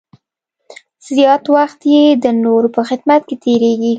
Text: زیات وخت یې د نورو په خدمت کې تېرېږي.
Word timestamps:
زیات 1.07 1.43
وخت 1.55 1.79
یې 1.93 2.03
د 2.23 2.25
نورو 2.43 2.67
په 2.75 2.81
خدمت 2.89 3.21
کې 3.27 3.35
تېرېږي. 3.43 3.89